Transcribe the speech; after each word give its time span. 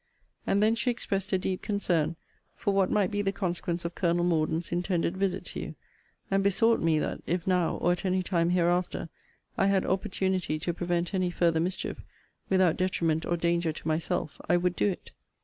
And 0.47 0.63
then 0.63 0.73
she 0.73 0.89
expressed 0.89 1.31
a 1.31 1.37
deep 1.37 1.61
concern 1.61 2.15
for 2.55 2.73
what 2.73 2.89
might 2.89 3.11
be 3.11 3.21
the 3.21 3.31
consequence 3.31 3.85
of 3.85 3.93
Colonel 3.93 4.23
Morden's 4.23 4.71
intended 4.71 5.15
visit 5.15 5.45
to 5.45 5.59
you; 5.59 5.75
and 6.31 6.43
besought 6.43 6.79
me, 6.79 6.97
that 6.97 7.21
if 7.27 7.45
now, 7.45 7.75
or 7.75 7.91
at 7.91 8.03
any 8.03 8.23
time 8.23 8.49
hereafter, 8.49 9.09
I 9.59 9.67
had 9.67 9.85
opportunity 9.85 10.57
to 10.57 10.73
prevent 10.73 11.13
any 11.13 11.29
further 11.29 11.59
mischief, 11.59 12.01
without 12.49 12.77
detriment 12.77 13.27
or 13.27 13.37
danger 13.37 13.71
to 13.71 13.87
myself, 13.87 14.41
I 14.49 14.57
would 14.57 14.75
do 14.75 14.89
it. 14.89 15.11